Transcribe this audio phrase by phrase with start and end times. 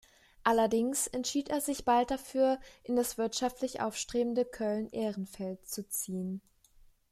[0.41, 6.41] Allerdings entschied er sich bald dafür, in das wirtschaftlich aufstrebende Köln-Ehrenfeld zu ziehen.